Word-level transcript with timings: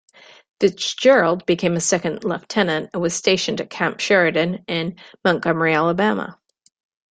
Fitzgerald 0.59 1.45
became 1.45 1.75
a 1.75 1.79
second 1.79 2.23
lieutenant, 2.23 2.89
and 2.91 3.01
was 3.03 3.13
stationed 3.13 3.61
at 3.61 3.69
Camp 3.69 3.99
Sheridan, 3.99 4.65
in 4.67 4.95
Montgomery, 5.23 5.75
Alabama. 5.75 6.39